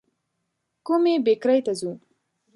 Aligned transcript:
کومي 0.87 1.13
بېکرۍ 1.25 1.59
ته 1.65 1.73
ځو؟ 1.79 1.91